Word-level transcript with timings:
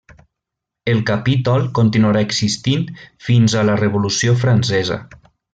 El 0.93 1.01
capítol 1.09 1.67
continuarà 1.81 2.25
existint 2.29 2.87
fins 3.29 3.59
a 3.63 3.67
la 3.71 3.79
revolució 3.85 4.37
francesa. 4.47 5.03